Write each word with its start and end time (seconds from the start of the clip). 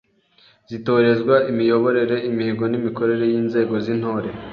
zitorezwa, 0.69 1.35
imiyoborere, 1.51 2.15
imihigo 2.29 2.63
n’ 2.71 2.73
imikorere 2.79 3.23
y’inzego 3.31 3.73
z’Intore: 3.83 4.29